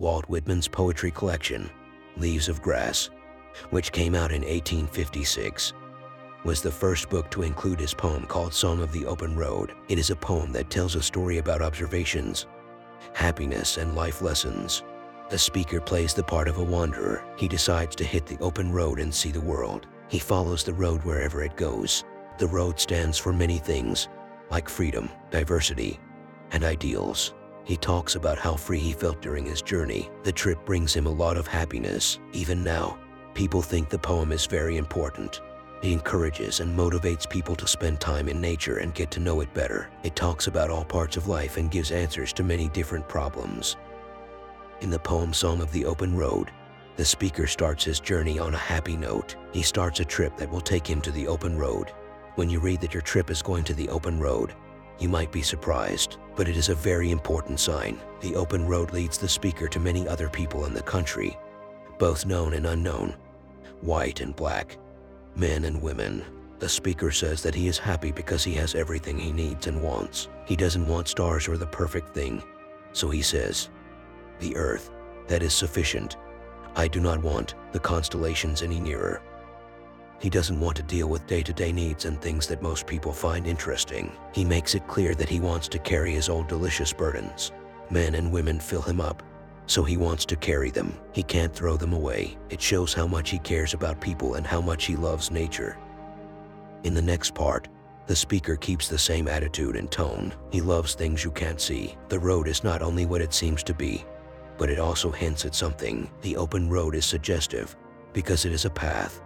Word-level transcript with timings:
Walt 0.00 0.24
Whitman's 0.30 0.66
poetry 0.66 1.10
collection, 1.10 1.68
Leaves 2.16 2.48
of 2.48 2.62
Grass, 2.62 3.10
which 3.68 3.92
came 3.92 4.14
out 4.14 4.32
in 4.32 4.40
1856, 4.40 5.74
was 6.42 6.62
the 6.62 6.70
first 6.70 7.10
book 7.10 7.30
to 7.30 7.42
include 7.42 7.78
his 7.78 7.92
poem 7.92 8.24
called 8.24 8.54
Song 8.54 8.80
of 8.80 8.92
the 8.92 9.04
Open 9.04 9.36
Road. 9.36 9.74
It 9.90 9.98
is 9.98 10.08
a 10.08 10.16
poem 10.16 10.52
that 10.52 10.70
tells 10.70 10.94
a 10.94 11.02
story 11.02 11.36
about 11.36 11.60
observations, 11.60 12.46
happiness, 13.12 13.76
and 13.76 13.94
life 13.94 14.22
lessons. 14.22 14.82
The 15.28 15.36
speaker 15.36 15.82
plays 15.82 16.14
the 16.14 16.22
part 16.22 16.48
of 16.48 16.56
a 16.56 16.64
wanderer. 16.64 17.22
He 17.36 17.46
decides 17.46 17.94
to 17.96 18.04
hit 18.04 18.24
the 18.24 18.38
open 18.38 18.72
road 18.72 19.00
and 19.00 19.14
see 19.14 19.30
the 19.30 19.38
world. 19.42 19.86
He 20.08 20.18
follows 20.18 20.64
the 20.64 20.72
road 20.72 21.04
wherever 21.04 21.42
it 21.42 21.58
goes. 21.58 22.04
The 22.38 22.48
road 22.48 22.80
stands 22.80 23.18
for 23.18 23.34
many 23.34 23.58
things, 23.58 24.08
like 24.50 24.70
freedom, 24.70 25.10
diversity, 25.30 26.00
and 26.52 26.64
ideals. 26.64 27.34
He 27.64 27.76
talks 27.76 28.14
about 28.14 28.38
how 28.38 28.56
free 28.56 28.78
he 28.78 28.92
felt 28.92 29.20
during 29.22 29.44
his 29.44 29.62
journey. 29.62 30.10
The 30.22 30.32
trip 30.32 30.64
brings 30.64 30.94
him 30.94 31.06
a 31.06 31.10
lot 31.10 31.36
of 31.36 31.46
happiness. 31.46 32.18
Even 32.32 32.64
now, 32.64 32.98
people 33.34 33.62
think 33.62 33.88
the 33.88 33.98
poem 33.98 34.32
is 34.32 34.46
very 34.46 34.76
important. 34.76 35.40
He 35.82 35.92
encourages 35.92 36.60
and 36.60 36.76
motivates 36.76 37.28
people 37.28 37.56
to 37.56 37.66
spend 37.66 38.00
time 38.00 38.28
in 38.28 38.40
nature 38.40 38.78
and 38.78 38.94
get 38.94 39.10
to 39.12 39.20
know 39.20 39.40
it 39.40 39.54
better. 39.54 39.88
It 40.02 40.14
talks 40.14 40.46
about 40.46 40.70
all 40.70 40.84
parts 40.84 41.16
of 41.16 41.28
life 41.28 41.56
and 41.56 41.70
gives 41.70 41.90
answers 41.90 42.32
to 42.34 42.42
many 42.42 42.68
different 42.68 43.08
problems. 43.08 43.76
In 44.80 44.90
the 44.90 44.98
poem 44.98 45.32
Song 45.32 45.62
of 45.62 45.72
the 45.72 45.84
Open 45.84 46.16
Road, 46.16 46.50
the 46.96 47.04
speaker 47.04 47.46
starts 47.46 47.84
his 47.84 48.00
journey 48.00 48.38
on 48.38 48.52
a 48.52 48.58
happy 48.58 48.96
note. 48.96 49.36
He 49.52 49.62
starts 49.62 50.00
a 50.00 50.04
trip 50.04 50.36
that 50.36 50.50
will 50.50 50.60
take 50.60 50.86
him 50.86 51.00
to 51.00 51.10
the 51.10 51.28
open 51.28 51.56
road. 51.56 51.92
When 52.34 52.50
you 52.50 52.60
read 52.60 52.80
that 52.82 52.92
your 52.92 53.02
trip 53.02 53.30
is 53.30 53.40
going 53.40 53.64
to 53.64 53.74
the 53.74 53.88
open 53.88 54.20
road, 54.20 54.54
you 55.00 55.08
might 55.08 55.32
be 55.32 55.42
surprised, 55.42 56.18
but 56.36 56.46
it 56.48 56.56
is 56.56 56.68
a 56.68 56.74
very 56.74 57.10
important 57.10 57.58
sign. 57.58 57.98
The 58.20 58.36
open 58.36 58.66
road 58.66 58.92
leads 58.92 59.18
the 59.18 59.28
speaker 59.28 59.66
to 59.68 59.80
many 59.80 60.06
other 60.06 60.28
people 60.28 60.66
in 60.66 60.74
the 60.74 60.82
country, 60.82 61.36
both 61.98 62.26
known 62.26 62.52
and 62.54 62.66
unknown, 62.66 63.16
white 63.80 64.20
and 64.20 64.36
black, 64.36 64.76
men 65.34 65.64
and 65.64 65.80
women. 65.80 66.22
The 66.58 66.68
speaker 66.68 67.10
says 67.10 67.42
that 67.42 67.54
he 67.54 67.66
is 67.66 67.78
happy 67.78 68.12
because 68.12 68.44
he 68.44 68.52
has 68.54 68.74
everything 68.74 69.18
he 69.18 69.32
needs 69.32 69.66
and 69.66 69.82
wants. 69.82 70.28
He 70.44 70.56
doesn't 70.56 70.86
want 70.86 71.08
stars 71.08 71.48
or 71.48 71.56
the 71.56 71.66
perfect 71.66 72.14
thing, 72.14 72.42
so 72.92 73.08
he 73.08 73.22
says, 73.22 73.70
the 74.40 74.54
earth, 74.56 74.90
that 75.28 75.42
is 75.42 75.54
sufficient. 75.54 76.16
I 76.76 76.88
do 76.88 77.00
not 77.00 77.22
want 77.22 77.54
the 77.72 77.80
constellations 77.80 78.62
any 78.62 78.80
nearer. 78.80 79.22
He 80.20 80.28
doesn't 80.28 80.60
want 80.60 80.76
to 80.76 80.82
deal 80.82 81.08
with 81.08 81.26
day-to-day 81.26 81.72
needs 81.72 82.04
and 82.04 82.20
things 82.20 82.46
that 82.48 82.60
most 82.60 82.86
people 82.86 83.10
find 83.10 83.46
interesting. 83.46 84.12
He 84.34 84.44
makes 84.44 84.74
it 84.74 84.86
clear 84.86 85.14
that 85.14 85.30
he 85.30 85.40
wants 85.40 85.66
to 85.68 85.78
carry 85.78 86.12
his 86.12 86.28
old 86.28 86.46
delicious 86.46 86.92
burdens. 86.92 87.52
Men 87.88 88.14
and 88.14 88.30
women 88.30 88.60
fill 88.60 88.82
him 88.82 89.00
up, 89.00 89.22
so 89.66 89.82
he 89.82 89.96
wants 89.96 90.26
to 90.26 90.36
carry 90.36 90.70
them. 90.70 90.94
He 91.12 91.22
can't 91.22 91.54
throw 91.54 91.78
them 91.78 91.94
away. 91.94 92.36
It 92.50 92.60
shows 92.60 92.92
how 92.92 93.06
much 93.06 93.30
he 93.30 93.38
cares 93.38 93.72
about 93.72 93.98
people 93.98 94.34
and 94.34 94.46
how 94.46 94.60
much 94.60 94.84
he 94.84 94.94
loves 94.94 95.30
nature. 95.30 95.78
In 96.84 96.92
the 96.92 97.00
next 97.00 97.34
part, 97.34 97.68
the 98.06 98.14
speaker 98.14 98.56
keeps 98.56 98.88
the 98.88 98.98
same 98.98 99.26
attitude 99.26 99.74
and 99.74 99.90
tone. 99.90 100.34
He 100.50 100.60
loves 100.60 100.94
things 100.94 101.24
you 101.24 101.30
can't 101.30 101.60
see. 101.60 101.96
The 102.10 102.18
road 102.18 102.46
is 102.46 102.62
not 102.62 102.82
only 102.82 103.06
what 103.06 103.22
it 103.22 103.32
seems 103.32 103.62
to 103.62 103.74
be, 103.74 104.04
but 104.58 104.68
it 104.68 104.78
also 104.78 105.10
hints 105.10 105.46
at 105.46 105.54
something. 105.54 106.10
The 106.20 106.36
open 106.36 106.68
road 106.68 106.94
is 106.94 107.06
suggestive 107.06 107.74
because 108.12 108.44
it 108.44 108.52
is 108.52 108.66
a 108.66 108.70
path 108.70 109.22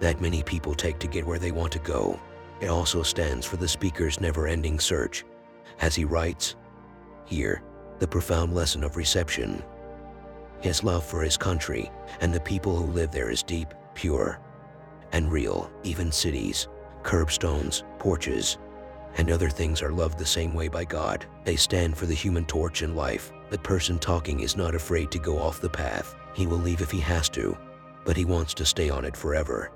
that 0.00 0.20
many 0.20 0.42
people 0.42 0.74
take 0.74 0.98
to 1.00 1.06
get 1.06 1.26
where 1.26 1.38
they 1.38 1.52
want 1.52 1.72
to 1.72 1.78
go. 1.80 2.18
It 2.60 2.68
also 2.68 3.02
stands 3.02 3.46
for 3.46 3.56
the 3.56 3.68
speaker's 3.68 4.20
never-ending 4.20 4.80
search. 4.80 5.24
As 5.80 5.94
he 5.94 6.04
writes, 6.04 6.56
here, 7.24 7.62
the 7.98 8.08
profound 8.08 8.54
lesson 8.54 8.82
of 8.84 8.96
reception. 8.96 9.62
His 10.60 10.82
love 10.82 11.04
for 11.04 11.22
his 11.22 11.36
country 11.36 11.90
and 12.20 12.32
the 12.32 12.40
people 12.40 12.74
who 12.74 12.92
live 12.92 13.12
there 13.12 13.30
is 13.30 13.42
deep, 13.42 13.74
pure, 13.94 14.40
and 15.12 15.30
real. 15.30 15.70
Even 15.84 16.10
cities, 16.10 16.68
curbstones, 17.02 17.84
porches, 17.98 18.58
and 19.16 19.30
other 19.30 19.48
things 19.48 19.82
are 19.82 19.92
loved 19.92 20.18
the 20.18 20.26
same 20.26 20.54
way 20.54 20.68
by 20.68 20.84
God. 20.84 21.26
They 21.44 21.56
stand 21.56 21.96
for 21.96 22.06
the 22.06 22.14
human 22.14 22.44
torch 22.44 22.82
in 22.82 22.94
life. 22.94 23.32
The 23.50 23.58
person 23.58 23.98
talking 23.98 24.40
is 24.40 24.56
not 24.56 24.74
afraid 24.74 25.10
to 25.12 25.18
go 25.18 25.38
off 25.38 25.60
the 25.60 25.70
path. 25.70 26.14
He 26.34 26.46
will 26.46 26.58
leave 26.58 26.80
if 26.80 26.90
he 26.90 27.00
has 27.00 27.28
to, 27.30 27.56
but 28.04 28.16
he 28.16 28.24
wants 28.24 28.52
to 28.54 28.66
stay 28.66 28.90
on 28.90 29.04
it 29.04 29.16
forever. 29.16 29.70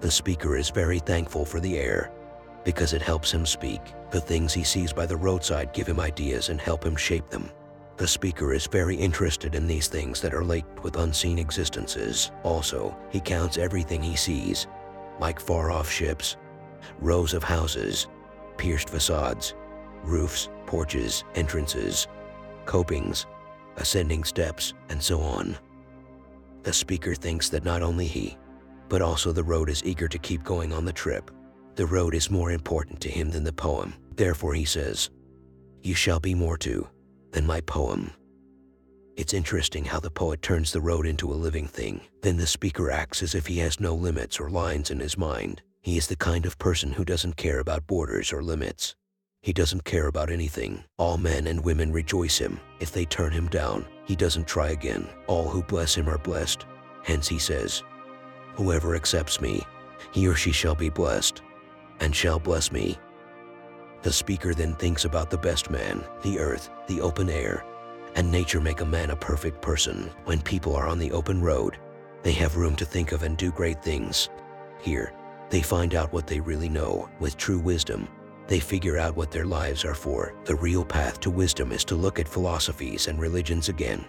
The 0.00 0.10
speaker 0.10 0.56
is 0.56 0.70
very 0.70 1.00
thankful 1.00 1.44
for 1.44 1.58
the 1.58 1.76
air 1.78 2.12
because 2.64 2.92
it 2.92 3.02
helps 3.02 3.32
him 3.32 3.44
speak. 3.44 3.80
The 4.10 4.20
things 4.20 4.52
he 4.52 4.62
sees 4.62 4.92
by 4.92 5.06
the 5.06 5.16
roadside 5.16 5.72
give 5.72 5.86
him 5.86 5.98
ideas 5.98 6.50
and 6.50 6.60
help 6.60 6.84
him 6.84 6.96
shape 6.96 7.28
them. 7.30 7.50
The 7.96 8.06
speaker 8.06 8.52
is 8.54 8.68
very 8.68 8.94
interested 8.94 9.56
in 9.56 9.66
these 9.66 9.88
things 9.88 10.20
that 10.20 10.34
are 10.34 10.44
linked 10.44 10.84
with 10.84 10.98
unseen 10.98 11.38
existences. 11.38 12.30
Also, 12.44 12.96
he 13.10 13.20
counts 13.20 13.58
everything 13.58 14.00
he 14.00 14.14
sees, 14.14 14.68
like 15.18 15.40
far-off 15.40 15.90
ships, 15.90 16.36
rows 17.00 17.34
of 17.34 17.42
houses, 17.42 18.06
pierced 18.56 18.88
facades, 18.88 19.54
roofs, 20.04 20.48
porches, 20.66 21.24
entrances, 21.34 22.06
copings, 22.66 23.26
ascending 23.78 24.22
steps, 24.22 24.74
and 24.90 25.02
so 25.02 25.20
on. 25.20 25.56
The 26.62 26.72
speaker 26.72 27.16
thinks 27.16 27.48
that 27.48 27.64
not 27.64 27.82
only 27.82 28.06
he, 28.06 28.36
but 28.88 29.02
also 29.02 29.32
the 29.32 29.42
road 29.42 29.68
is 29.68 29.84
eager 29.84 30.08
to 30.08 30.18
keep 30.18 30.42
going 30.44 30.72
on 30.72 30.84
the 30.84 30.92
trip. 30.92 31.30
The 31.74 31.86
road 31.86 32.14
is 32.14 32.30
more 32.30 32.50
important 32.50 33.00
to 33.02 33.08
him 33.08 33.30
than 33.30 33.44
the 33.44 33.52
poem. 33.52 33.94
Therefore 34.14 34.54
he 34.54 34.64
says, 34.64 35.10
You 35.82 35.94
shall 35.94 36.20
be 36.20 36.34
more 36.34 36.58
to 36.58 36.88
than 37.30 37.46
my 37.46 37.60
poem. 37.62 38.10
It's 39.16 39.34
interesting 39.34 39.84
how 39.84 40.00
the 40.00 40.10
poet 40.10 40.42
turns 40.42 40.72
the 40.72 40.80
road 40.80 41.06
into 41.06 41.32
a 41.32 41.34
living 41.34 41.66
thing. 41.66 42.00
Then 42.22 42.36
the 42.36 42.46
speaker 42.46 42.90
acts 42.90 43.22
as 43.22 43.34
if 43.34 43.46
he 43.46 43.58
has 43.58 43.80
no 43.80 43.94
limits 43.94 44.38
or 44.38 44.48
lines 44.48 44.90
in 44.90 45.00
his 45.00 45.18
mind. 45.18 45.60
He 45.82 45.96
is 45.96 46.06
the 46.06 46.16
kind 46.16 46.46
of 46.46 46.58
person 46.58 46.92
who 46.92 47.04
doesn't 47.04 47.36
care 47.36 47.58
about 47.58 47.86
borders 47.86 48.32
or 48.32 48.42
limits. 48.42 48.94
He 49.42 49.52
doesn't 49.52 49.84
care 49.84 50.06
about 50.06 50.30
anything. 50.30 50.84
All 50.98 51.16
men 51.16 51.46
and 51.46 51.64
women 51.64 51.92
rejoice 51.92 52.38
him. 52.38 52.60
If 52.80 52.92
they 52.92 53.04
turn 53.04 53.32
him 53.32 53.48
down, 53.48 53.86
he 54.04 54.16
doesn't 54.16 54.46
try 54.46 54.70
again. 54.70 55.08
All 55.26 55.48
who 55.48 55.62
bless 55.62 55.94
him 55.94 56.08
are 56.08 56.18
blessed. 56.18 56.64
Hence 57.02 57.28
he 57.28 57.38
says, 57.38 57.82
Whoever 58.58 58.96
accepts 58.96 59.40
me, 59.40 59.64
he 60.10 60.26
or 60.26 60.34
she 60.34 60.50
shall 60.50 60.74
be 60.74 60.88
blessed, 60.88 61.42
and 62.00 62.12
shall 62.14 62.40
bless 62.40 62.72
me. 62.72 62.98
The 64.02 64.12
speaker 64.12 64.52
then 64.52 64.74
thinks 64.74 65.04
about 65.04 65.30
the 65.30 65.38
best 65.38 65.70
man, 65.70 66.02
the 66.22 66.40
earth, 66.40 66.68
the 66.88 67.00
open 67.00 67.30
air, 67.30 67.64
and 68.16 68.32
nature 68.32 68.60
make 68.60 68.80
a 68.80 68.84
man 68.84 69.10
a 69.10 69.16
perfect 69.16 69.62
person. 69.62 70.10
When 70.24 70.42
people 70.42 70.74
are 70.74 70.88
on 70.88 70.98
the 70.98 71.12
open 71.12 71.40
road, 71.40 71.78
they 72.24 72.32
have 72.32 72.56
room 72.56 72.74
to 72.74 72.84
think 72.84 73.12
of 73.12 73.22
and 73.22 73.36
do 73.36 73.52
great 73.52 73.80
things. 73.80 74.28
Here, 74.80 75.12
they 75.50 75.62
find 75.62 75.94
out 75.94 76.12
what 76.12 76.26
they 76.26 76.40
really 76.40 76.68
know 76.68 77.08
with 77.20 77.36
true 77.36 77.60
wisdom. 77.60 78.08
They 78.48 78.58
figure 78.58 78.98
out 78.98 79.14
what 79.14 79.30
their 79.30 79.46
lives 79.46 79.84
are 79.84 79.94
for. 79.94 80.34
The 80.46 80.56
real 80.56 80.84
path 80.84 81.20
to 81.20 81.30
wisdom 81.30 81.70
is 81.70 81.84
to 81.84 81.94
look 81.94 82.18
at 82.18 82.26
philosophies 82.26 83.06
and 83.06 83.20
religions 83.20 83.68
again. 83.68 84.04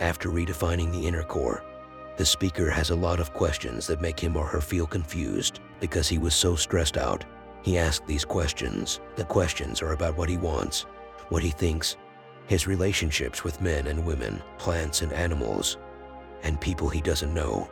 After 0.00 0.30
redefining 0.30 0.90
the 0.90 1.06
inner 1.06 1.22
core, 1.22 1.62
the 2.20 2.26
speaker 2.26 2.68
has 2.68 2.90
a 2.90 2.94
lot 2.94 3.18
of 3.18 3.32
questions 3.32 3.86
that 3.86 4.02
make 4.02 4.20
him 4.20 4.36
or 4.36 4.44
her 4.44 4.60
feel 4.60 4.86
confused 4.86 5.60
because 5.80 6.06
he 6.06 6.18
was 6.18 6.34
so 6.34 6.54
stressed 6.54 6.98
out. 6.98 7.24
He 7.62 7.78
asked 7.78 8.06
these 8.06 8.26
questions. 8.26 9.00
The 9.16 9.24
questions 9.24 9.80
are 9.80 9.94
about 9.94 10.18
what 10.18 10.28
he 10.28 10.36
wants, 10.36 10.82
what 11.30 11.42
he 11.42 11.48
thinks, 11.48 11.96
his 12.46 12.66
relationships 12.66 13.42
with 13.42 13.62
men 13.62 13.86
and 13.86 14.04
women, 14.04 14.42
plants 14.58 15.00
and 15.00 15.14
animals, 15.14 15.78
and 16.42 16.60
people 16.60 16.90
he 16.90 17.00
doesn't 17.00 17.32
know. 17.32 17.70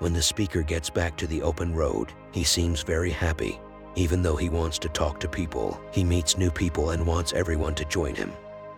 When 0.00 0.12
the 0.12 0.20
speaker 0.20 0.60
gets 0.60 0.90
back 0.90 1.16
to 1.16 1.26
the 1.26 1.40
open 1.40 1.74
road, 1.74 2.12
he 2.32 2.44
seems 2.44 2.82
very 2.82 3.10
happy. 3.10 3.58
Even 3.94 4.20
though 4.20 4.36
he 4.36 4.50
wants 4.50 4.78
to 4.80 4.90
talk 4.90 5.20
to 5.20 5.26
people, 5.26 5.80
he 5.90 6.04
meets 6.04 6.36
new 6.36 6.50
people 6.50 6.90
and 6.90 7.06
wants 7.06 7.32
everyone 7.32 7.74
to 7.76 7.86
join 7.86 8.14
him. 8.14 8.30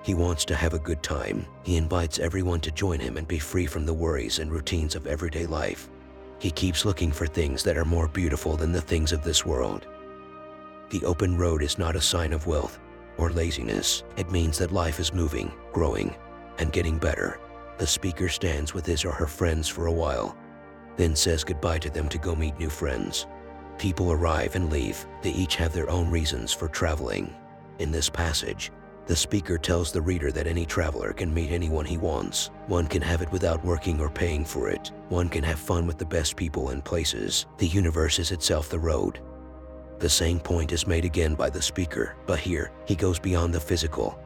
He 0.02 0.14
wants 0.14 0.44
to 0.46 0.54
have 0.54 0.74
a 0.74 0.78
good 0.78 1.02
time. 1.02 1.46
He 1.62 1.76
invites 1.76 2.18
everyone 2.18 2.60
to 2.60 2.70
join 2.70 3.00
him 3.00 3.16
and 3.16 3.28
be 3.28 3.38
free 3.38 3.66
from 3.66 3.84
the 3.84 3.94
worries 3.94 4.38
and 4.38 4.50
routines 4.50 4.94
of 4.94 5.06
everyday 5.06 5.46
life. 5.46 5.90
He 6.38 6.50
keeps 6.50 6.86
looking 6.86 7.12
for 7.12 7.26
things 7.26 7.62
that 7.64 7.76
are 7.76 7.84
more 7.84 8.08
beautiful 8.08 8.56
than 8.56 8.72
the 8.72 8.80
things 8.80 9.12
of 9.12 9.22
this 9.22 9.44
world. 9.44 9.86
The 10.88 11.04
open 11.04 11.36
road 11.36 11.62
is 11.62 11.78
not 11.78 11.96
a 11.96 12.00
sign 12.00 12.32
of 12.32 12.46
wealth 12.46 12.80
or 13.18 13.30
laziness. 13.30 14.02
It 14.16 14.30
means 14.30 14.56
that 14.58 14.72
life 14.72 14.98
is 14.98 15.12
moving, 15.12 15.52
growing, 15.72 16.16
and 16.58 16.72
getting 16.72 16.98
better. 16.98 17.38
The 17.76 17.86
speaker 17.86 18.28
stands 18.28 18.72
with 18.72 18.86
his 18.86 19.04
or 19.04 19.12
her 19.12 19.26
friends 19.26 19.68
for 19.68 19.86
a 19.86 19.92
while, 19.92 20.36
then 20.96 21.14
says 21.14 21.44
goodbye 21.44 21.78
to 21.78 21.90
them 21.90 22.08
to 22.08 22.18
go 22.18 22.34
meet 22.34 22.58
new 22.58 22.70
friends. 22.70 23.26
People 23.78 24.12
arrive 24.12 24.56
and 24.56 24.70
leave. 24.70 25.06
They 25.22 25.32
each 25.32 25.56
have 25.56 25.72
their 25.72 25.88
own 25.90 26.10
reasons 26.10 26.52
for 26.52 26.68
traveling. 26.68 27.34
In 27.78 27.90
this 27.90 28.10
passage, 28.10 28.70
the 29.10 29.16
speaker 29.16 29.58
tells 29.58 29.90
the 29.90 30.00
reader 30.00 30.30
that 30.30 30.46
any 30.46 30.64
traveler 30.64 31.12
can 31.12 31.34
meet 31.34 31.50
anyone 31.50 31.84
he 31.84 31.98
wants. 31.98 32.52
One 32.68 32.86
can 32.86 33.02
have 33.02 33.22
it 33.22 33.32
without 33.32 33.64
working 33.64 33.98
or 33.98 34.08
paying 34.08 34.44
for 34.44 34.68
it. 34.68 34.92
One 35.08 35.28
can 35.28 35.42
have 35.42 35.58
fun 35.58 35.84
with 35.84 35.98
the 35.98 36.04
best 36.04 36.36
people 36.36 36.68
and 36.68 36.84
places. 36.84 37.46
The 37.58 37.66
universe 37.66 38.20
is 38.20 38.30
itself 38.30 38.68
the 38.68 38.78
road. 38.78 39.18
The 39.98 40.08
same 40.08 40.38
point 40.38 40.70
is 40.70 40.86
made 40.86 41.04
again 41.04 41.34
by 41.34 41.50
the 41.50 41.60
speaker, 41.60 42.14
but 42.24 42.38
here 42.38 42.70
he 42.86 42.94
goes 42.94 43.18
beyond 43.18 43.52
the 43.52 43.58
physical 43.58 44.16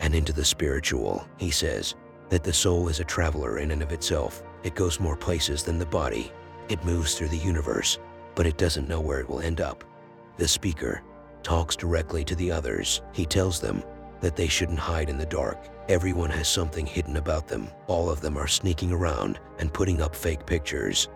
and 0.00 0.12
into 0.12 0.32
the 0.32 0.44
spiritual. 0.44 1.24
He 1.38 1.52
says 1.52 1.94
that 2.28 2.42
the 2.42 2.52
soul 2.52 2.88
is 2.88 2.98
a 2.98 3.04
traveler 3.04 3.58
in 3.58 3.70
and 3.70 3.80
of 3.80 3.92
itself. 3.92 4.42
It 4.64 4.74
goes 4.74 4.98
more 4.98 5.16
places 5.16 5.62
than 5.62 5.78
the 5.78 5.86
body. 5.86 6.32
It 6.68 6.84
moves 6.84 7.14
through 7.14 7.28
the 7.28 7.36
universe, 7.36 8.00
but 8.34 8.48
it 8.48 8.58
doesn't 8.58 8.88
know 8.88 9.00
where 9.00 9.20
it 9.20 9.28
will 9.28 9.38
end 9.38 9.60
up. 9.60 9.84
The 10.36 10.48
speaker 10.48 11.00
talks 11.44 11.76
directly 11.76 12.24
to 12.24 12.34
the 12.34 12.50
others. 12.50 13.02
He 13.12 13.24
tells 13.24 13.60
them 13.60 13.84
that 14.22 14.36
they 14.36 14.48
shouldn't 14.48 14.78
hide 14.78 15.10
in 15.10 15.18
the 15.18 15.26
dark. 15.26 15.68
Everyone 15.88 16.30
has 16.30 16.48
something 16.48 16.86
hidden 16.86 17.16
about 17.16 17.48
them. 17.48 17.68
All 17.88 18.08
of 18.08 18.20
them 18.20 18.38
are 18.38 18.46
sneaking 18.46 18.92
around 18.92 19.38
and 19.58 19.74
putting 19.74 20.00
up 20.00 20.16
fake 20.16 20.46
pictures 20.46 21.08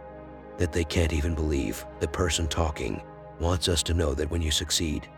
that 0.59 0.73
they 0.73 0.85
can't 0.85 1.13
even 1.13 1.35
believe. 1.35 1.87
The 2.01 2.09
person 2.09 2.49
talking 2.49 3.01
wants 3.41 3.69
us 3.69 3.83
to 3.85 3.95
know 3.95 4.13
that 4.15 4.31
when 4.31 4.43
you 4.43 4.51
succeed, 4.51 5.09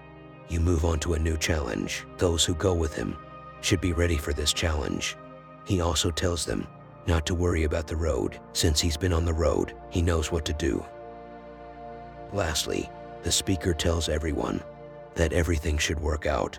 you 0.49 0.61
move 0.61 0.85
on 0.85 1.01
to 1.01 1.15
a 1.15 1.19
new 1.19 1.37
challenge. 1.37 2.05
Those 2.19 2.45
who 2.45 2.55
go 2.55 2.75
with 2.75 2.95
him 2.95 3.17
should 3.63 3.81
be 3.81 3.93
ready 3.93 4.17
for 4.17 4.33
this 4.33 4.53
challenge. 4.53 5.17
He 5.65 5.81
also 5.81 6.11
tells 6.11 6.45
them 6.45 6.67
not 7.07 7.25
to 7.27 7.35
worry 7.35 7.65
about 7.65 7.87
the 7.87 7.97
road. 7.97 8.39
Since 8.53 8.81
he's 8.81 8.97
been 8.97 9.15
on 9.15 9.25
the 9.25 9.33
road, 9.33 9.75
he 9.89 10.03
knows 10.03 10.31
what 10.31 10.45
to 10.45 10.53
do. 10.53 10.85
Lastly, 12.35 12.91
the 13.23 13.33
speaker 13.33 13.73
tells 13.73 14.11
everyone 14.11 14.63
that 15.15 15.33
everything 15.33 15.79
should 15.79 15.99
work 15.99 16.27
out 16.27 16.59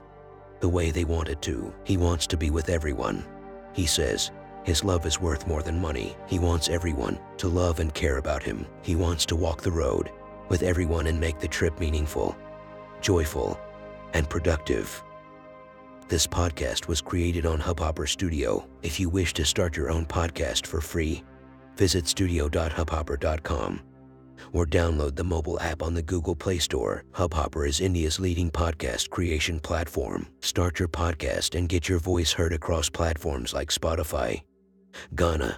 the 0.60 0.70
way 0.70 0.92
they 0.92 1.06
want 1.06 1.30
it 1.30 1.42
to. 1.44 1.74
He 1.84 1.98
wants 1.98 2.28
to 2.28 2.38
be 2.38 2.50
with 2.50 2.70
everyone. 2.70 3.26
He 3.74 3.86
says 3.86 4.32
his 4.64 4.84
love 4.84 5.06
is 5.06 5.22
worth 5.22 5.48
more 5.48 5.64
than 5.64 5.80
money. 5.80 6.16
He 6.28 6.40
wants 6.40 6.70
everyone 6.70 7.20
to 7.38 7.48
love 7.48 7.80
and 7.80 7.94
care 7.94 8.18
about 8.18 8.44
him. 8.44 8.66
He 8.82 8.96
wants 8.96 9.26
to 9.28 9.36
walk 9.36 9.62
the 9.62 9.72
road 9.72 10.12
with 10.50 10.64
everyone 10.64 11.08
and 11.08 11.20
make 11.20 11.40
the 11.40 11.48
trip 11.48 11.80
meaningful, 11.80 12.36
joyful, 13.02 13.60
and 14.14 14.30
productive. 14.30 15.04
This 16.08 16.28
podcast 16.28 16.88
was 16.88 17.02
created 17.02 17.46
on 17.46 17.60
Hubhopper 17.60 18.08
Studio. 18.08 18.68
If 18.82 19.00
you 19.00 19.10
wish 19.10 19.34
to 19.36 19.46
start 19.46 19.78
your 19.78 19.92
own 19.92 20.06
podcast 20.06 20.66
for 20.66 20.82
free, 20.82 21.24
visit 21.76 22.08
studio.hubhopper.com 22.08 23.88
or 24.53 24.65
download 24.65 25.15
the 25.15 25.24
mobile 25.24 25.59
app 25.59 25.81
on 25.81 25.94
the 25.94 26.01
Google 26.01 26.36
Play 26.36 26.59
Store. 26.59 27.03
Hubhopper 27.12 27.68
is 27.68 27.81
India's 27.81 28.19
leading 28.19 28.50
podcast 28.51 29.09
creation 29.09 29.59
platform. 29.59 30.27
Start 30.39 30.80
your 30.80 30.88
podcast 30.88 31.57
and 31.57 31.69
get 31.69 31.89
your 31.89 32.00
voice 32.00 32.31
heard 32.31 32.53
across 32.53 32.89
platforms 32.89 33.53
like 33.53 33.69
Spotify, 33.69 34.41
Gaana, 35.15 35.57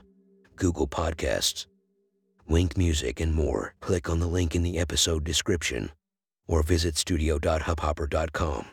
Google 0.55 0.87
Podcasts, 0.87 1.67
Wynk 2.49 2.77
Music, 2.77 3.19
and 3.19 3.33
more. 3.33 3.75
Click 3.81 4.09
on 4.09 4.19
the 4.19 4.27
link 4.27 4.55
in 4.55 4.63
the 4.63 4.77
episode 4.77 5.23
description 5.23 5.91
or 6.47 6.63
visit 6.63 6.97
studio.hubhopper.com. 6.97 8.65